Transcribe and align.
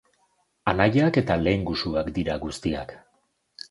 Anaiak 0.71 1.21
eta 1.23 1.39
lehengusuak 1.43 2.13
dira 2.19 2.43
guztiak. 2.49 3.01